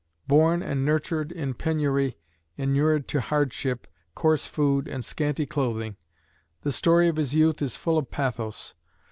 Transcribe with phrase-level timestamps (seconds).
[0.27, 2.17] Born and nurtured in penury,
[2.57, 3.85] inured to hardship,
[4.15, 5.95] coarse food, and scanty clothing,
[6.61, 8.73] the story of his youth is full of pathos.